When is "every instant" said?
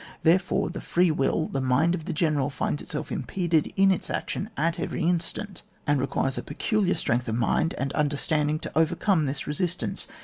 4.79-5.61